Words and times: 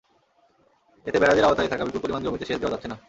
এতে 1.05 1.17
ব্যারাজের 1.19 1.47
আওতায় 1.47 1.69
থাকা 1.69 1.83
বিপুল 1.85 2.01
পরিমাণ 2.03 2.21
জমিতে 2.23 2.45
সেচ 2.45 2.57
দেওয়া 2.59 2.73
যাচ্ছে 2.73 2.87
না। 2.87 2.97